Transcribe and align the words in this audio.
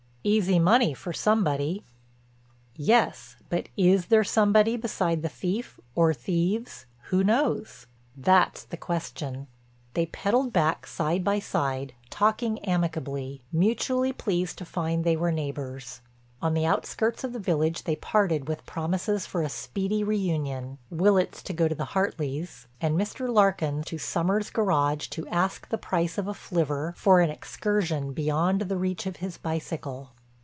"Easy 0.23 0.59
money 0.59 0.93
for 0.93 1.11
somebody." 1.11 1.83
"Yes, 2.75 3.37
but 3.49 3.69
is 3.75 4.05
there 4.05 4.23
somebody 4.23 4.77
beside 4.77 5.23
the 5.23 5.29
thief—or 5.29 6.13
thieves—who 6.13 7.23
knows? 7.23 7.87
That's 8.15 8.63
the 8.65 8.77
question." 8.77 9.47
They 9.95 10.05
pedaled 10.05 10.53
back 10.53 10.85
side 10.85 11.23
by 11.23 11.39
side 11.39 11.95
talking 12.11 12.59
amicably, 12.59 13.41
mutually 13.51 14.13
pleased 14.13 14.59
to 14.59 14.65
find 14.65 15.03
they 15.03 15.17
were 15.17 15.31
neighbors. 15.31 16.01
On 16.43 16.55
the 16.55 16.65
outskirts 16.65 17.23
of 17.23 17.33
the 17.33 17.39
village 17.39 17.83
they 17.83 17.95
parted 17.95 18.47
with 18.47 18.65
promises 18.65 19.27
for 19.27 19.43
a 19.43 19.47
speedy 19.49 20.03
reunion, 20.03 20.79
Willitts 20.89 21.43
to 21.43 21.53
go 21.53 21.67
to 21.67 21.75
the 21.75 21.85
Hartleys, 21.93 22.65
and 22.81 22.97
Mr. 22.99 23.31
Larkin 23.31 23.83
to 23.83 23.99
Sommers' 23.99 24.49
garage 24.49 25.07
to 25.09 25.27
ask 25.27 25.69
the 25.69 25.77
price 25.77 26.17
of 26.17 26.27
a 26.27 26.33
flivver 26.33 26.95
for 26.97 27.19
an 27.21 27.29
excursion 27.29 28.11
beyond 28.11 28.61
the 28.61 28.77
reach 28.77 29.05
of 29.05 29.17
his 29.17 29.37
bicycle. 29.37 30.13